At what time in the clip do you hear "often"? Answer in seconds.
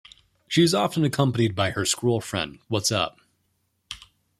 0.73-1.03